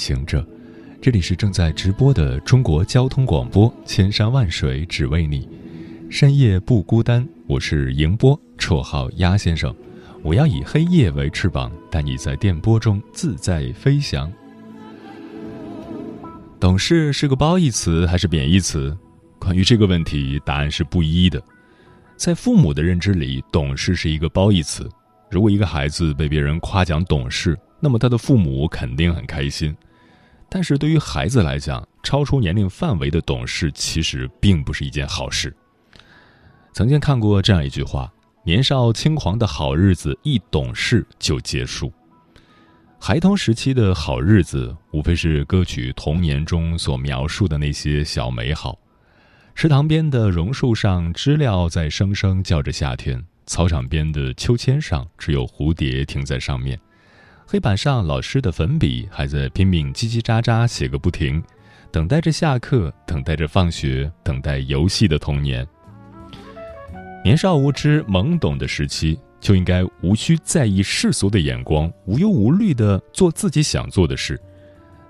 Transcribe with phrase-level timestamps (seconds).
[0.00, 0.42] 行者，
[0.98, 5.46] 这里是正在直播的中国交通广播，千山万水只为你，
[6.08, 7.28] 深夜不孤单。
[7.46, 9.74] 我是迎波，绰号鸭先生。
[10.22, 14.32] 我要以黑夜为翅膀，带你在电波中自在飞翔。
[16.58, 18.96] 懂事是个褒义词还是贬义词？
[19.38, 21.42] 关于这个问题，答案是不一的。
[22.16, 24.88] 在父母的认知里，懂事是一个褒义词。
[25.30, 29.74] 如果一个孩子被别人夸奖懂事，那么他的父母肯定很开心。
[30.50, 35.54] 但是对于孩子来讲，超出年龄范围的懂事其实并不是一件好事。
[36.72, 38.12] 曾经看过这样一句话。
[38.42, 41.92] 年少轻狂的好日子一懂事就结束。
[42.98, 48.78] 孩童时期的好日子，无非是歌曲童年中所描述的那些小美好：
[49.54, 56.78] 池塘边的榕树上，知了在声声叫着夏天；操场边的秋千上，只有蝴蝶停在上面；
[57.52, 61.42] 黑板上，老师的粉笔还在拼命叽叽喳喳写个不停，
[61.90, 65.66] 等待着下课，等待着放学，等待游戏的童年。
[67.24, 74.40] 年少无知、懵懂的时期，就应该无需在意世俗的眼光，无忧无虑地做自己想做的事。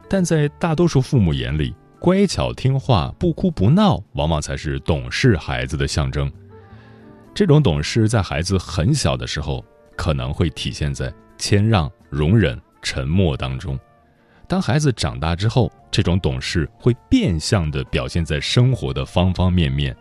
[0.08, 6.32] 但在大多数父母眼里，乖巧听话、不哭不闹，往往才是懂事孩子的象征。
[7.34, 9.62] 这种懂事，在孩子很小的时候，
[9.94, 13.76] 可能会体现在谦让、容忍、沉默当中。
[14.46, 19.96] 当孩子长大之后，这种懂事会变相的表现在生活的方方面面。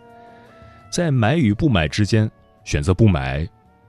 [0.92, 2.30] 在买与不买之间
[2.64, 3.48] 选择不买，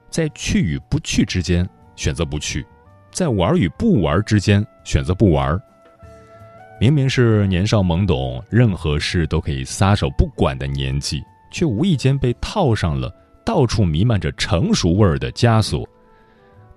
[0.09, 2.65] 在去与不去之间选择不去，
[3.11, 5.61] 在玩与不玩之间选择不玩。
[6.79, 13.11] 明明是年少懵懂，任何事都可以撒手不管的年纪，却无意间被套上了
[13.45, 15.89] 到处弥漫着成熟味儿的枷锁。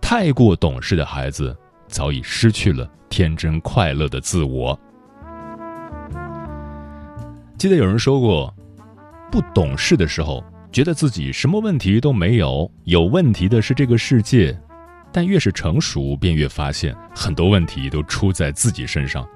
[0.03, 4.77] 太过懂事的孩子，早已失去了天真快乐的自我。
[7.57, 8.53] 记得有人说过。
[9.31, 14.53] 不懂事的时候，觉得自己什么问题都没有，有问题的是这个世界；
[15.11, 19.27] 但越是成熟，便越发现很多问题都出在自己身上。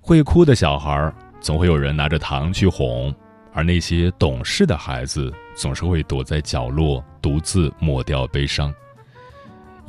[0.00, 3.12] 会哭的小孩，总会有人拿着糖去哄；
[3.52, 8.72] 而那些懂事的孩子，总是会躲在角落，独自抹掉悲伤。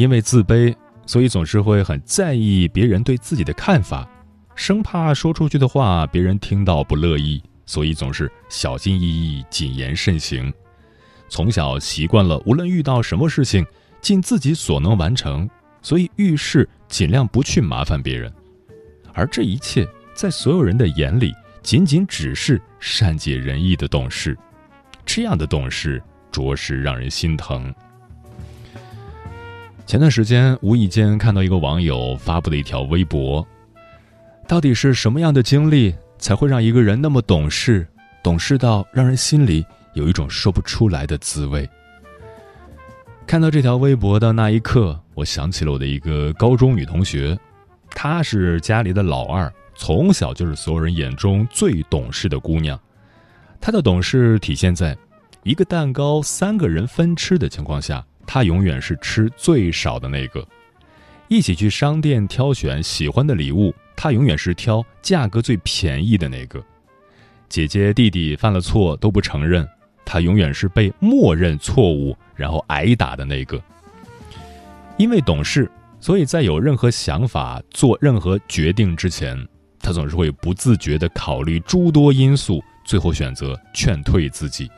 [0.01, 0.75] 因为自卑，
[1.06, 4.09] 所以总是会很在意别人对自己的看法，
[4.56, 7.39] 生怕说出去的话别人听到不乐意。
[7.67, 10.51] 所以总是小心翼翼、谨言慎行，
[11.29, 13.63] 从小习惯了，无论遇到什么事情，
[14.01, 15.47] 尽自己所能完成。
[15.84, 18.33] 所以遇事尽量不去麻烦别人，
[19.13, 21.31] 而这一切在所有人的眼里，
[21.62, 24.35] 仅仅只是善解人意的懂事。
[25.06, 26.01] 这样的懂事，
[26.31, 27.72] 着实让人心疼。
[29.91, 33.46] 前段时间无意间看到一个网友发布的一条微博，
[34.47, 35.94] 到底是什么样的经历？
[36.18, 37.85] 才会让一个人那么懂事，
[38.24, 41.69] 懂事到让人心里有一种说不出来的滋味。
[43.28, 47.38] 看到这条微博的那一刻，我想起了我的一个高中女同学，
[47.90, 52.80] 她是家里的老二，从小就是所有人眼中最懂事的姑娘。
[53.59, 54.97] 她的懂事体现在，
[55.44, 58.01] 一个蛋糕三个人分吃的情况下，
[58.34, 60.47] 他永远是吃最少的那个。
[61.28, 63.75] 一起去商店挑选喜欢的礼物。
[63.94, 66.64] 他永远是挑价格最便宜的那个，
[67.50, 69.68] 姐姐弟弟犯了错都不承认，
[70.06, 73.62] 他永远是被默认错误然后挨打的那个。
[74.96, 75.69] 因为懂事，
[76.00, 79.38] 所以在有任何想法、做任何决定之前，
[79.81, 84.72] 他总是会不自觉地考虑诸多因素，最后选择劝退自己，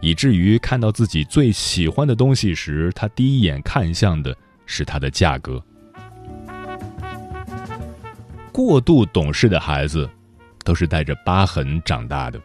[0.00, 5.62] 以至于看到自己最喜欢的东西时，他第一眼看向的是它的价格。
[8.52, 10.08] 过度懂事的孩子，
[10.64, 12.40] 都是带着疤痕长大的，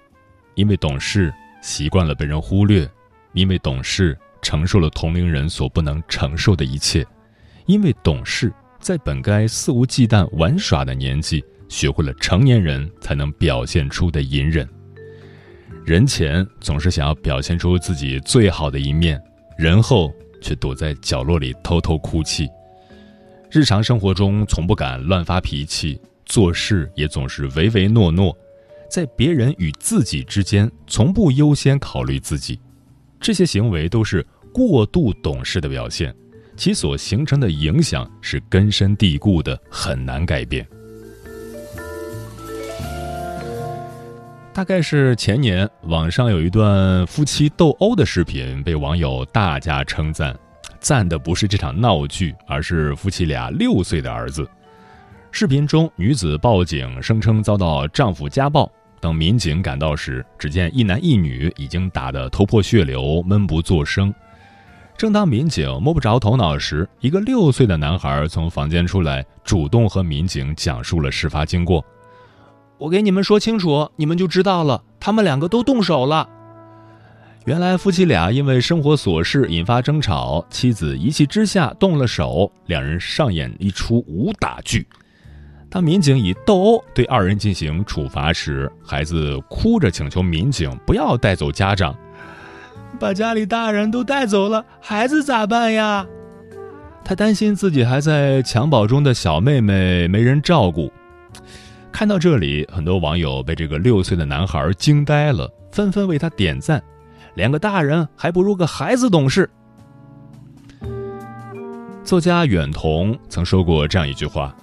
[0.56, 2.90] 因为懂事习惯了被人忽略，
[3.34, 7.06] 因为懂事承受了同龄人所不能承受的一切，
[7.66, 14.68] 因为懂事在本该肆无忌惮玩耍的年纪，学会了成年人才能表现出的隐忍。
[15.84, 19.22] 人前总是想要表现出自己最好的一面，
[19.58, 22.48] 人后却躲在角落里偷偷哭泣。
[23.50, 28.36] 日常生活中从不敢乱发脾气，做事也总是唯唯诺诺，
[28.90, 32.60] 在别人与自己之间从不优先考虑自己，
[33.20, 36.16] 这些行为都是过度懂事的表现，
[36.56, 40.66] 其所形成的影响是根深蒂固的，很难改变。
[44.54, 50.38] 大概是前年，网上有一段夫妻斗殴的视频被网友大加称赞。
[50.82, 54.46] 赞的不是这场闹剧，而是夫妻俩六岁的儿子。
[55.32, 58.70] 视频中，女子报警声称遭到丈夫家暴。
[59.00, 64.14] 等民警赶到时，只见一男一女已经打得头破血流，闷不作声。
[64.98, 71.84] 正当民警摸不着头脑时，一个六岁的男孩从房间出来，主动和民警讲述了事发经过。
[72.82, 74.82] 我给你们说清楚，你们就知道了。
[75.00, 76.28] 他们两个都动手了。
[77.46, 84.88] 原来夫妻俩因为生活琐事引发争吵，妻子一气之下动了手，两人上演一出武打剧。
[85.70, 91.96] 当民警以斗殴对二人进行处罚时，孩子哭着请求民警不要带走家长，
[93.00, 96.08] 把家里大人都带走了，孩子咋办呀？
[97.06, 100.92] 他担心自己还在襁褓中的小妹妹没人照顾。
[101.92, 106.82] 看到这里，很多网友被这个六岁的男孩惊呆了，纷纷为他点赞。
[107.36, 109.50] 两个大人还不如个孩子懂事。
[112.04, 114.56] 作家远瞳曾说过这样一句话：“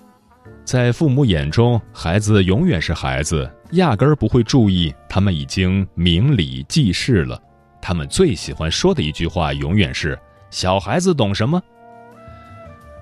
[0.65, 7.41] 在父母眼中，孩子永远是孩子，压根儿不会注意他们已经明理记事了。
[7.81, 10.19] 他们最喜欢说的一句话，永远是
[10.51, 11.63] ‘小孩子懂什么’。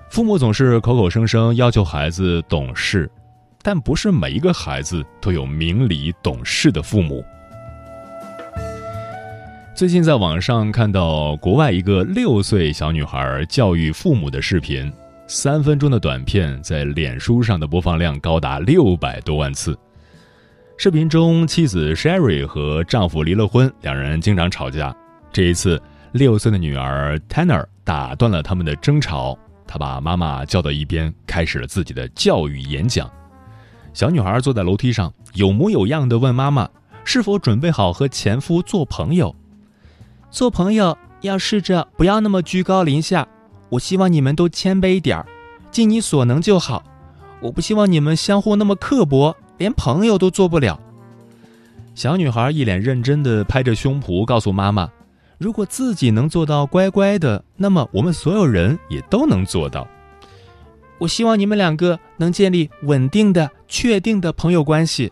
[0.09, 3.09] 父母总是口口声声要求孩子懂事，
[3.67, 7.21] 但不是每一个孩子都有明理懂事的父母。”
[9.75, 14.89] 最近在网上看到国外一个六岁小女孩教育父母的视频，
[15.27, 19.77] 三分钟的短片在脸书上的播放量高达六百多万次。
[20.77, 24.95] 视频中，妻子 Sherry 和丈夫离了婚，两人经常吵架。
[25.33, 25.77] 这一次，
[26.13, 29.37] 六岁的女儿 Tanner 打断了他们的争吵，
[29.67, 33.11] 她把妈妈叫到一边，开始了自己的教育演讲。
[33.97, 36.69] 小女孩坐在楼梯上，有模有样地问妈妈
[37.03, 39.35] ：“是否准备好和前夫做朋友？”
[40.29, 43.27] 做朋友要试着不要那么居高临下，
[43.69, 45.25] 我希望你们都谦卑点儿，
[45.71, 46.83] 尽你所能就好。
[47.41, 50.79] 我不希望你们相互那么刻薄，连朋友都做不了。
[51.95, 54.87] 小女孩一脸认真地拍着胸脯告诉妈妈
[55.39, 59.87] ：“如果自己能做到乖乖的，那么我们所有人也都能做到。
[60.99, 65.11] 我希望你们两个能建立稳定的、确定的朋友关系。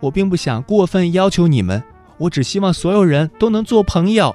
[0.00, 1.82] 我并不想过分要求你们，
[2.18, 4.34] 我只希望所有人都能做朋友。”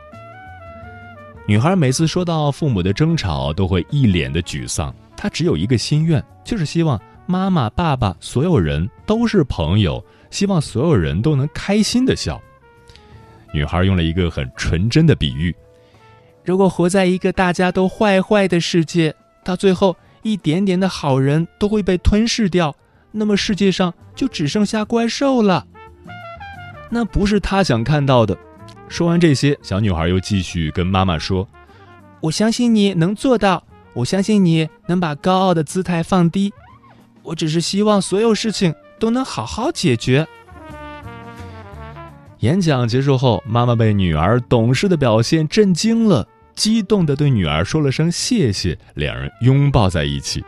[1.47, 4.93] 女孩每次说到父母的争吵，都会一脸的沮丧。
[5.15, 12.41] 她只有一个心愿，就是希望妈妈、爸爸所有人都是朋友，希望所有人都能开心的笑。
[13.53, 15.55] 女孩用了一个很纯真的比喻：
[16.43, 19.95] 如果活在一个大家都坏坏的世界，到最后
[20.27, 22.75] 一点点的好人都会被吞噬掉，
[23.11, 25.65] 那么世界上就只剩下怪兽了。
[26.89, 28.37] 那不是他想看到的。
[28.89, 31.47] 说完这些，小女孩又继续跟妈妈说
[32.21, 33.63] ：“我相信你能做到，
[33.93, 36.53] 我相信你能把高傲的姿态放低。
[37.23, 40.27] 我只是希望所有事情都能好好解决。”
[42.39, 46.27] 演讲结束后，妈妈被女儿懂事的表现震惊了，
[46.57, 50.43] 激动地对女儿说了声谢谢，两人拥抱在一起。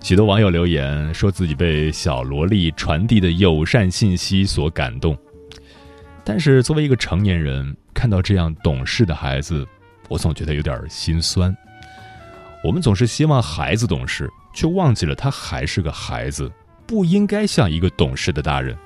[0.00, 5.18] 许多网友留言说自己被小萝莉传递的友善信息所感动。
[6.22, 9.66] 但是作为一个成年人，看到这样懂事的孩子，
[10.08, 11.54] 我总觉得有点心酸。
[12.62, 16.48] 我们总是希望孩子懂事，却忘记了他还是个孩子，
[16.86, 18.76] 不应该像一个懂事的大人。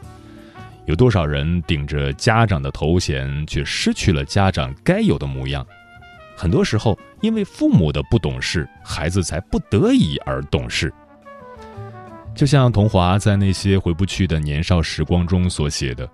[0.87, 5.67] 有多少人顶着家长的头衔，却失去了家长该有的模样？
[6.41, 10.91] 很多时候，因为父母的不懂事，孩子才不得已而懂事。
[12.35, 16.09] 就像童华在那些回不去的年少时光中所写的。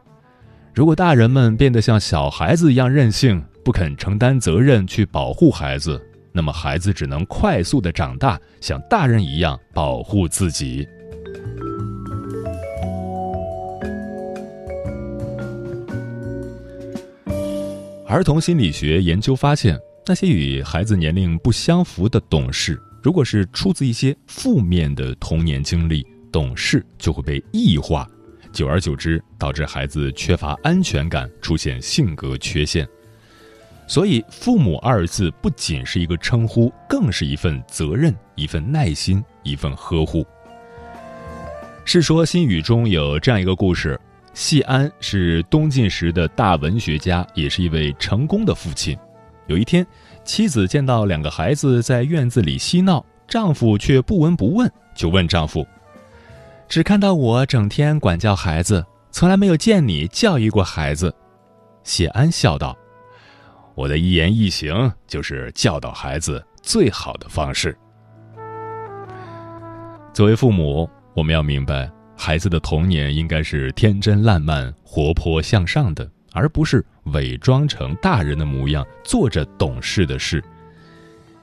[0.74, 10.84] 如果大人们变得像小孩子一样任性，不肯承担责任去保护孩子，那么孩子只能快速的长大，像大人一样保护自己。
[18.08, 28.08] 儿童心理学研究发现，那些与孩子年龄不相符的懂事，如果是出自一些负面的童年经历，懂事就会被异化。
[28.52, 32.86] 久而久之，导致孩子缺乏安全感，出现性格缺陷。
[33.88, 40.22] 所以，父母二字不仅是一个称呼，更是一份责任、一份耐心、一份呵护。
[41.84, 44.00] 《世说新语》中有这样一个故事：
[44.34, 48.96] 谢安是东晋时的大文学家，也是一位成功的父亲。
[49.46, 49.86] 有一天，
[50.24, 55.66] 妻子见到两个孩子在院子里嬉闹，丈夫却不闻不问，就问丈夫
[56.68, 61.14] ：“只看到我整天管教孩子，从来没有见你教育过孩子。”
[61.84, 62.76] 谢安笑道。
[63.76, 67.76] 我的一言一行就是教导孩子最好的方式。
[70.14, 80.44] 作为父母，我们要明白，孩子的童年应该是天真烂漫、活泼向上的，而不是伪装成大人的模样，做着懂事的事。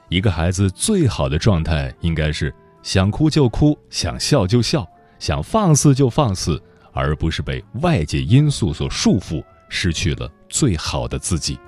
[0.08, 4.86] 一个孩子最好的状态，应该是想哭就哭，想笑就笑，
[5.18, 11.58] 想放肆就放肆，而不是被外界因素所束缚，失去了最好的自己。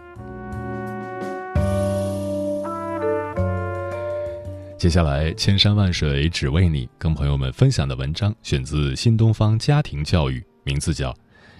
[4.78, 11.10] 接下来，千山万水只为你，跟朋友们分享的文章选自新东方家庭教育，名字叫《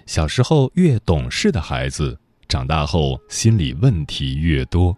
[0.07, 4.93] 小时候越懂事的孩子，长大后心理问题越多》。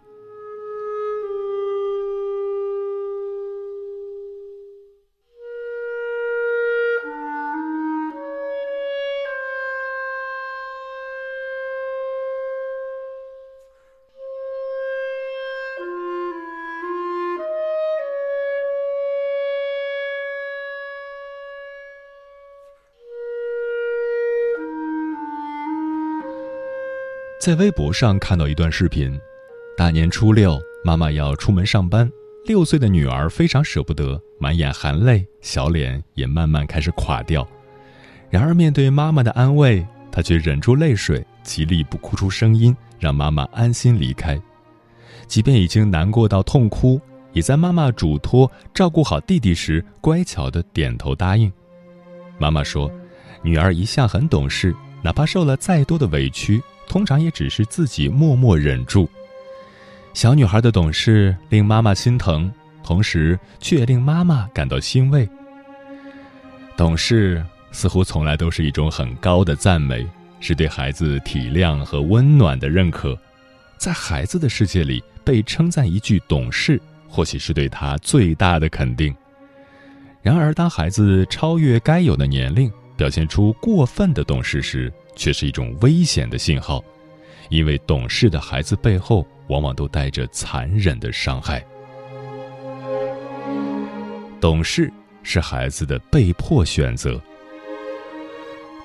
[27.40, 29.18] 在微博上看到一段视频，
[29.74, 32.06] 大年初六，妈妈要出门上班，
[32.44, 37.48] 六岁的女儿非常舍不得，满眼含泪，小脸也慢慢开始垮掉。
[38.28, 39.82] 然而面对妈妈的安慰，
[40.12, 44.38] 她却忍住泪水，极力不哭出声音，让妈妈安心离开。
[45.26, 47.00] 即便已经难过到痛哭，
[47.32, 51.50] 也在妈妈嘱托照顾好弟弟时，乖巧的点头答应。
[52.38, 52.92] 妈妈说
[53.42, 59.08] ：“女儿一向很懂事，哪怕受了再多的委屈。”通常也只是自己默默忍住。
[60.12, 65.28] 小女孩的懂事令妈妈心疼，同时却也令妈妈感到欣慰。
[66.76, 70.04] 懂事似乎从来都是一种很高的赞美，
[70.40, 73.16] 是对孩子体谅和温暖的认可。
[73.78, 79.14] 在孩子的世界里，被称赞一句“懂事”，或许是对他最大的肯定。
[80.22, 86.82] 然而，当孩子超越该有的年龄，表现出过分的懂事时，却是一种危险的信号，
[87.48, 91.64] 因为懂事的孩子背后往往都带着残忍的伤害。
[94.40, 94.90] 懂事
[95.22, 97.20] 是孩子的被迫选择。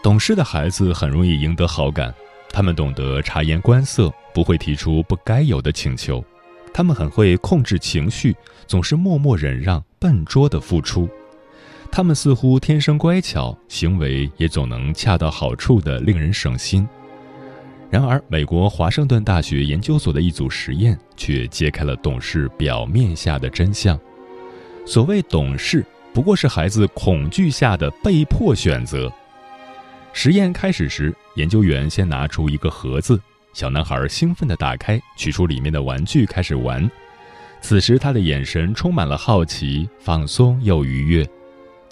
[0.03, 2.13] 懂事的孩子很容易赢得好感，
[2.49, 6.23] 他们懂得察言观色，不会提出不该有的请求，
[6.73, 8.35] 他们很会控制情绪，
[8.67, 11.09] 总是默默忍让，笨拙的付出。
[11.91, 16.87] 他们似乎天生乖巧，行为也总能恰到好处的令人省心。
[17.89, 23.97] 然而，美国华盛顿大学研究所的一组实验却揭开了懂事表面下的真相。
[24.85, 29.09] 所谓懂事，不过是孩子恐惧下的被迫选择。
[30.11, 33.17] 实验开始时，研究员先拿出一个盒子，
[33.53, 36.89] 小男孩兴奋地打开，取出里面的玩具开始玩。
[37.61, 41.25] 此时，他的眼神充满了好奇、放松又愉悦。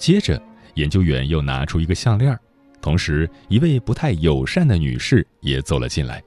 [0.03, 0.37] 接着，
[0.73, 2.37] 研究员又拿出一个项链，
[2.81, 6.21] 同时一位不太友善的女士也走了进来。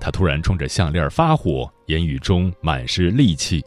[0.00, 3.62] 她突然冲着项链发火，言语中满是戾气。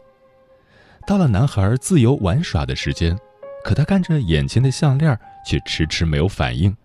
[1.06, 3.16] 到了男孩自由玩耍的时间，
[3.62, 5.16] 可他看着眼前的项链，
[5.46, 6.76] 却迟迟没有反应。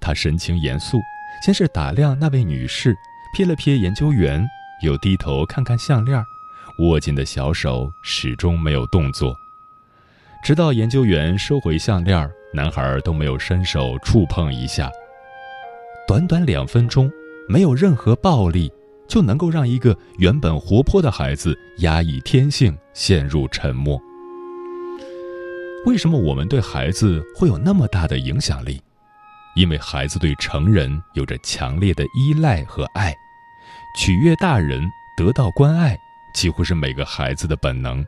[0.00, 0.98] 他神情严肃，
[1.44, 2.96] 先是打量那位女士，
[3.38, 4.44] 瞥了瞥研究员，
[4.82, 6.20] 又低头看看项链，
[6.80, 9.32] 握紧的小手始终没有动作。
[10.42, 14.90] 直到研究员收回项链，男孩都没有伸手触碰一下。
[16.08, 17.08] 短短两分钟，
[17.48, 18.68] 没有任何暴力，
[19.06, 24.02] 就能够让一个原本活泼的孩子压抑天性，陷入沉默。
[25.86, 28.82] 为什么我们对孩子会有那么大的影响力？
[29.54, 33.14] 因为孩子对成人有着强烈的依赖和爱，
[33.96, 34.82] 取悦大人，
[35.16, 35.96] 得到关爱，
[36.34, 38.04] 几乎是每个孩子的本能。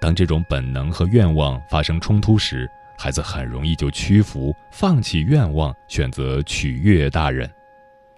[0.00, 7.50] 当这种本能和愿望发生冲突时，孩子很容易就屈服，放弃愿望，选择取悦大人。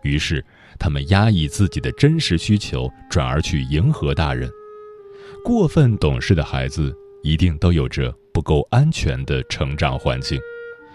[0.03, 0.45] 于是，
[0.79, 4.49] 他们压抑自己的真实需求，转而去迎合大人。
[5.45, 10.39] 过分懂事的孩子一定都有着不够安全的成长环境，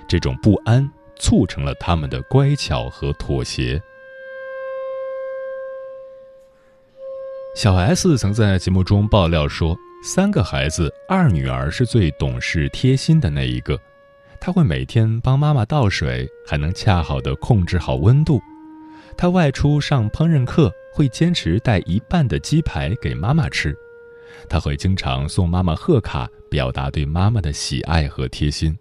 [0.08, 3.82] 这种不安促成了他们的乖巧和妥协。
[7.56, 13.80] 小 S 曾在节目中爆料说，三个孩子，二女儿是最懂事贴心的那一个，
[14.38, 18.42] 她会每天帮妈妈倒水，还能恰好的控制好温度。
[19.16, 23.74] 她外出上烹饪课，会坚持带一半的鸡排给妈妈吃。
[24.50, 28.78] 她会经常送妈妈贺卡，表达对妈妈的喜爱和贴心。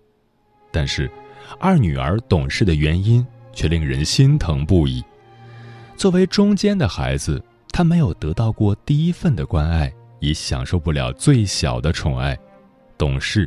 [0.72, 1.08] 但是，
[1.60, 5.00] 二女儿懂事的原因却令人心疼不已。
[5.96, 7.40] 作为中间的孩子。
[7.74, 9.90] 他没有得到过第一份的关爱，
[10.22, 12.38] 也享受不了最小的宠爱。
[12.96, 13.46] 懂事，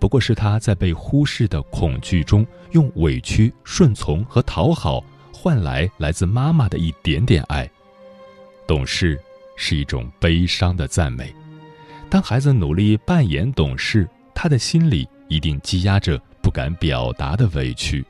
[0.00, 7.70] 不过是他在被忽视的恐惧中，用委屈、顺从和讨好换来来自妈妈的一点点爱。
[8.66, 9.18] 懂事
[9.56, 11.32] 是一种悲伤的赞美。
[12.10, 18.04] 当孩子努力扮演懂事，他的心里一定积压着不敢表达的委屈。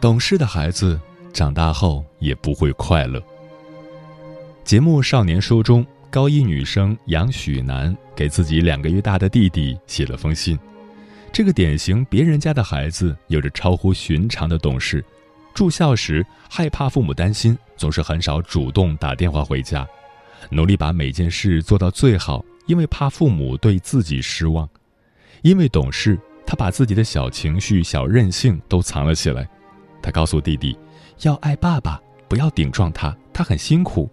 [0.00, 0.98] 懂事的孩子
[1.32, 3.20] 长大后也不会快乐。
[4.62, 10.56] 节目《少年说》中，高一女生杨许楠给自己两个月大的弟弟写了封信。
[11.32, 15.04] 这个典型别人家的孩子有着超乎寻常的懂事。
[15.52, 19.84] 住校时害怕父母担心，总是很少主动打电话回家，
[20.48, 24.68] 努力把每件事做到最好，因为怕父母对自己失望。
[25.42, 29.48] 因为懂事，他把自己的小情绪、小任性都藏了起来。
[30.08, 30.74] 他告诉弟弟，
[31.20, 34.08] 要爱爸爸，不要顶撞他，他很辛苦；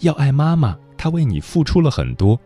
[0.00, 2.40] 要爱妈妈，他为你付出了很多。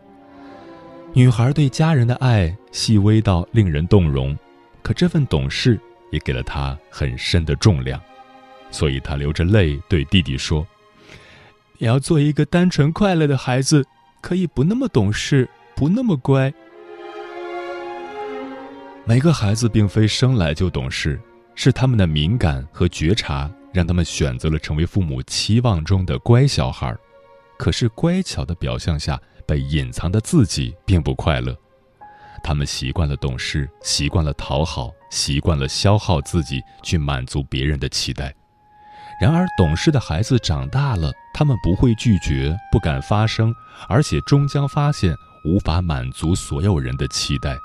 [1.13, 4.37] 女孩对家人的爱细微到令人动容，
[4.83, 5.79] 可这份懂事
[6.11, 8.01] 也给了她很深的重量，
[8.69, 10.67] 所以她流着泪对弟弟说
[11.79, 13.85] ：“你要做一个单纯快乐的孩子，
[14.19, 16.53] 可以不那么懂事，不那么乖。
[19.05, 21.17] 每个孩子并非生来就懂事。”
[21.61, 26.95] 是他们的敏感和觉察，让他们选择了成为父母期望中的乖小孩
[27.57, 31.53] 可是乖巧的表象下被隐藏的自己并不快乐。
[32.41, 38.33] 他们习惯了懂事，习惯了讨好，习惯了消耗自己去满足别人的期待。
[39.21, 43.53] 然而，懂事的孩子长大了，他们不会拒绝，不敢发声，
[43.89, 47.57] 而且终将发现无法满足所有人的期待，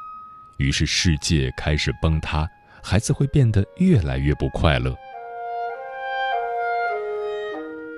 [0.57, 2.45] 于是世界开始崩塌。
[2.87, 4.95] 孩子会变得越来越不快乐。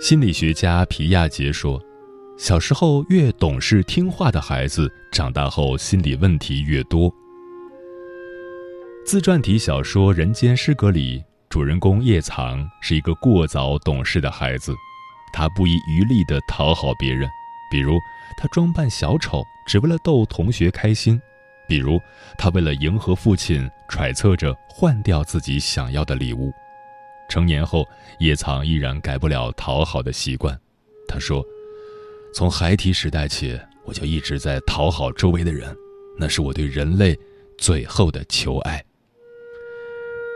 [0.00, 1.82] 心理学家皮亚杰说
[2.38, 7.12] ：“小时候越懂事听话的孩子，长大后心理问题越多。”
[9.04, 14.72] 自传体小说《人间失格》里，主人公叶藏是一个过早懂事的孩子，
[15.32, 17.28] 他不遗余力地讨好别人，
[17.72, 17.98] 比如
[18.36, 21.20] 他装扮小丑，只为了逗同学开心。
[21.68, 22.00] 比如，
[22.38, 26.52] 他为了迎合父亲，揣测着换掉自己想要的礼物。
[27.28, 27.84] 成年后，
[28.20, 30.58] 叶藏依然改不了讨好的习惯。
[31.08, 31.44] 他说
[32.32, 35.76] ：“从孩提时代起，我就一直在讨好周围的人，
[36.18, 37.18] 那是我对人类
[37.58, 38.84] 最后的求爱。”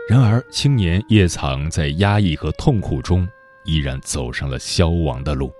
[0.09, 3.25] 然而，青年叶藏在压抑和痛苦中，
[3.63, 5.51] 依然走上了消亡的路。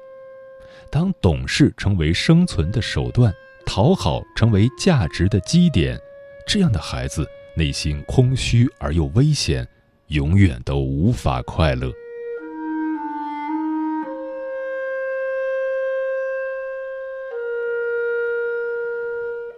[0.90, 3.34] 当懂事成为生存的手段。
[3.74, 5.98] 讨好成为价值的基点，
[6.46, 9.66] 这样的孩子内心空虚而又危险，
[10.08, 11.90] 永远都无法快乐。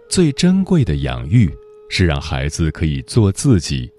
[0.08, 1.52] 最珍贵的养育
[1.90, 3.90] 是让孩子可以做自己。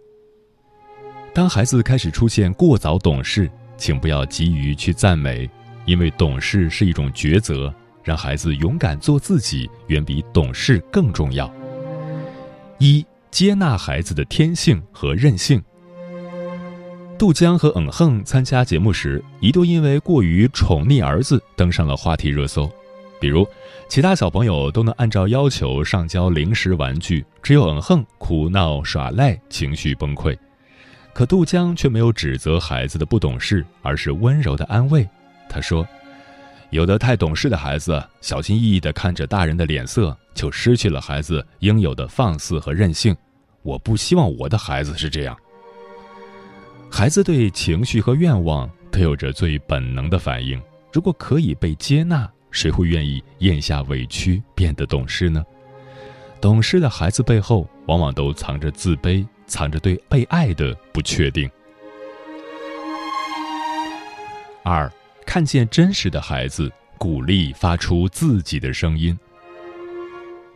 [1.33, 5.49] 当孩子开始出现过早懂事，请不要急于去赞美，
[5.85, 7.75] 因为懂事是一种抉择。
[8.05, 11.51] 让孩子勇敢做自己，远比懂事更重要。
[12.77, 15.61] 一、接纳孩子的天性和任性。
[17.17, 22.69] 杜江和嗯哼参加节目时，一度因为过于宠溺儿子登上了话题热搜。
[23.19, 23.47] 比如，
[23.87, 30.37] 其他小朋友都能按照要求上交零食玩具，只有嗯哼哭闹耍赖，情绪崩溃。
[31.13, 35.07] 可杜江却没有指责孩子的不懂事，而是温柔的安慰
[35.49, 35.87] 他说。
[36.75, 43.15] 有的太懂事的孩子，小心翼翼地看着大人的脸色，就失去了孩子应有的放肆和任性。
[43.61, 45.37] 我不希望我的孩子是这样。
[46.91, 50.61] 孩子对情绪和愿望都有着最本能的反应，
[50.91, 55.41] 如果可以被接纳，谁会愿意咽下委屈变得懂事呢？
[56.41, 61.49] 懂事的孩子背后，往往都藏着自卑，藏着对被爱的不确定。
[64.61, 64.91] 二。
[65.25, 69.17] 看见真实的孩子，鼓励发出自己的声音。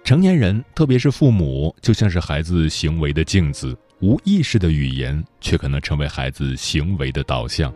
[0.03, 7.73] 成年人，特别是父母，就像是孩子行为的镜子，无意识的语言却可能成为孩子行为的导向。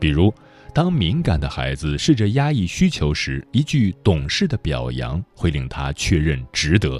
[0.00, 0.32] 比如，
[0.74, 6.98] 当敏感的孩子试着压抑需求时，一句懂事的表扬会令他确认值得；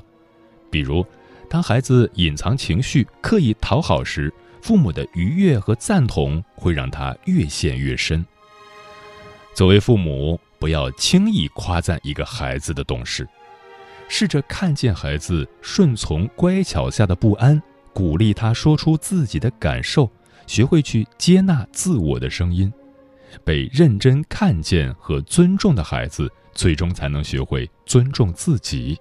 [0.71, 1.05] 比如，
[1.49, 8.25] 当孩子隐藏情绪、刻意讨好时，父母的愉悦和赞同会让他越陷越深。
[9.59, 13.29] 作为父母，不要轻易夸赞一个孩子的懂事，
[14.09, 17.61] 试着看见孩子顺从乖巧下的不安，
[17.93, 20.09] 鼓励他说出自己的感受，
[20.47, 22.73] 学会去接纳自我的声音。
[23.45, 28.97] 被认真看见和尊重的孩子，最终才能学会尊重自己。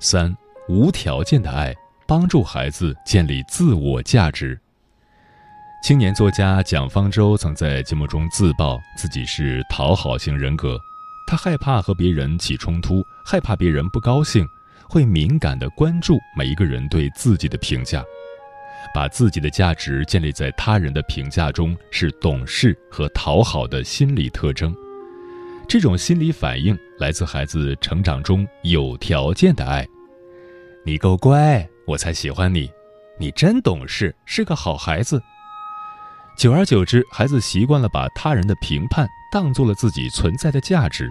[0.00, 0.36] 三、
[0.68, 1.72] 无条件的爱，
[2.08, 4.58] 帮助孩子建立自我价值。
[5.82, 10.80] 青年作家蒋方舟曾在节目中自曝自己是讨好型人格，
[11.26, 14.48] 他害怕和别人起冲突，害怕别人不高兴，
[14.88, 18.00] 会敏感地关注每一个人对自己的评价。
[18.94, 24.72] 把自己的价值建立在他人的评价中，是懂事和讨好的心理特征。
[25.66, 29.84] 这种心理反应来自孩子成长中有条件的爱。
[30.84, 32.70] 你够乖，我才喜欢你。
[33.18, 35.20] 你真懂事，是个好孩子。
[36.36, 41.10] 久而久之，孩子习惯了把他人的评判当做了自己存在的价值。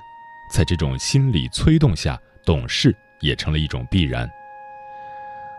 [0.51, 4.29] 在这种心理催动下，懂事也成了一种必然。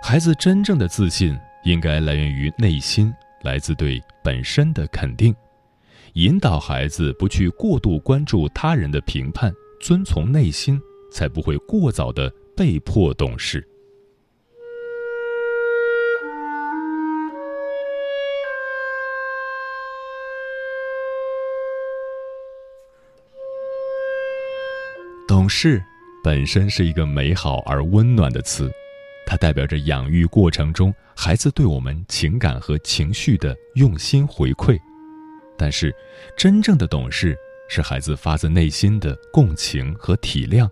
[0.02, 1.38] 孩子真正的自信。
[1.64, 5.32] 应该来源于内心，来自对本身的肯定，
[6.14, 13.64] 引导孩子不去过度关注他人的评判，遵从内心，才不会过早的被迫懂事。
[25.32, 25.82] 懂事
[26.22, 28.70] 本身是一个美好而温暖的词。
[29.24, 34.78] 它代表着养育过程中孩子对我们情感和情绪的用心回馈，
[35.56, 35.90] 但是，
[36.36, 37.34] 真正的懂事
[37.66, 40.68] 是孩子发自内心的共情和体谅，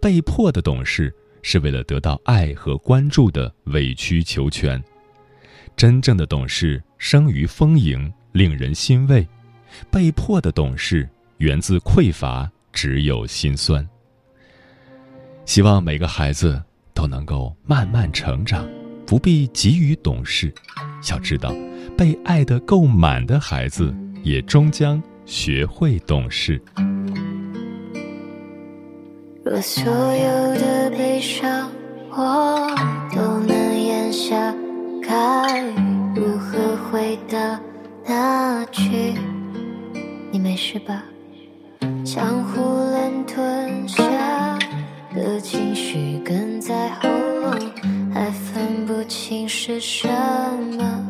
[0.00, 4.82] 被迫的懂事是为了得到爱和关注的委曲求全。
[5.76, 9.22] 真正的懂事生于丰盈，令人欣慰；
[9.90, 13.88] 被迫的懂事源自匮乏，只有心酸。
[15.44, 16.62] 希望每个孩子。
[16.94, 18.68] 都能够慢慢成长，
[19.06, 20.52] 不必急于懂事。
[21.10, 21.52] 要知道，
[21.96, 26.62] 被爱的够满的孩子，也终将学会懂事。
[29.42, 31.68] 若所有的悲伤
[32.10, 32.68] 我
[33.16, 34.54] 都能咽下，
[35.02, 35.60] 该
[36.14, 37.58] 如何回到
[38.06, 39.14] 那去
[40.30, 41.02] “你没事吧”？
[42.04, 44.02] 江湖冷吞下。
[45.14, 47.52] 的情绪哽在喉咙，
[48.12, 50.08] 还分不清是什
[50.78, 51.04] 么，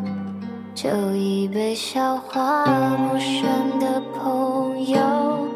[0.75, 5.49] 就一杯消化陌生的朋友。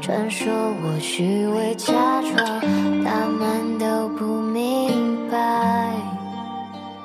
[0.00, 2.60] 传说我虚伪假装，
[3.02, 5.90] 他们都不明白。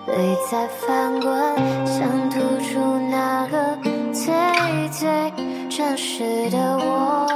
[0.07, 1.31] 泪在翻滚，
[1.87, 3.77] 想吐出那个
[4.11, 4.33] 最
[4.89, 5.09] 最
[5.69, 7.27] 真实的我。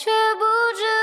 [0.00, 0.08] 却
[0.38, 0.44] 不
[0.76, 0.97] 知